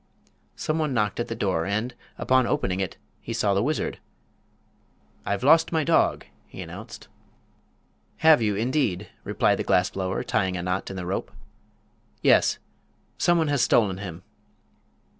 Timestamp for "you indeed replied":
8.41-9.59